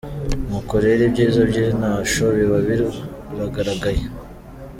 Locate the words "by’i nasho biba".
1.49-2.57